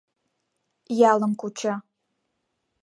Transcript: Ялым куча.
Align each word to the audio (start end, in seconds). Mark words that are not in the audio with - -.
Ялым 1.11 1.33
куча. 1.41 1.75